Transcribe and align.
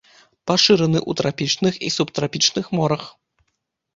Пашыраны 0.51 0.97
ў 0.99 1.11
трапічных 1.19 1.77
і 1.89 1.91
субтрапічных 1.97 2.65
морах. 2.79 3.03